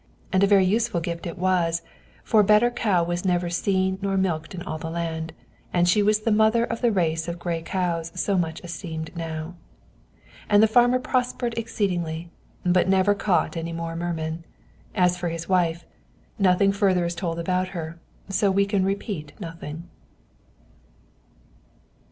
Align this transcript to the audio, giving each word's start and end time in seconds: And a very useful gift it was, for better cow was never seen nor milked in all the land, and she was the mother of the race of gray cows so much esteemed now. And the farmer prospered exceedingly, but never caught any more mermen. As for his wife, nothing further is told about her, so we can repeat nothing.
And 0.33 0.43
a 0.43 0.47
very 0.47 0.65
useful 0.65 0.99
gift 0.99 1.27
it 1.27 1.37
was, 1.37 1.83
for 2.23 2.41
better 2.41 2.71
cow 2.71 3.03
was 3.03 3.23
never 3.23 3.51
seen 3.51 3.99
nor 4.01 4.17
milked 4.17 4.55
in 4.55 4.63
all 4.63 4.79
the 4.79 4.89
land, 4.89 5.31
and 5.71 5.87
she 5.87 6.01
was 6.01 6.21
the 6.21 6.31
mother 6.31 6.63
of 6.63 6.81
the 6.81 6.91
race 6.91 7.27
of 7.27 7.37
gray 7.37 7.61
cows 7.61 8.11
so 8.15 8.35
much 8.35 8.61
esteemed 8.61 9.15
now. 9.15 9.53
And 10.49 10.63
the 10.63 10.67
farmer 10.67 10.97
prospered 10.97 11.55
exceedingly, 11.55 12.31
but 12.65 12.89
never 12.89 13.13
caught 13.13 13.55
any 13.55 13.73
more 13.73 13.95
mermen. 13.95 14.43
As 14.95 15.17
for 15.19 15.29
his 15.29 15.47
wife, 15.47 15.85
nothing 16.39 16.71
further 16.71 17.05
is 17.05 17.13
told 17.13 17.37
about 17.37 17.67
her, 17.67 17.99
so 18.27 18.49
we 18.49 18.65
can 18.65 18.83
repeat 18.83 19.33
nothing. 19.39 19.87